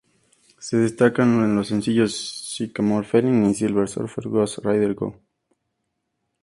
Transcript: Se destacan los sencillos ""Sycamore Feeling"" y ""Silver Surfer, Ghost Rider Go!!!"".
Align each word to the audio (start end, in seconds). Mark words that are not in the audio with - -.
Se 0.57 0.77
destacan 0.77 1.55
los 1.55 1.67
sencillos 1.67 2.15
""Sycamore 2.55 3.05
Feeling"" 3.05 3.45
y 3.45 3.53
""Silver 3.53 3.87
Surfer, 3.87 4.29
Ghost 4.29 4.57
Rider 4.65 4.95
Go!!!"". 4.95 5.21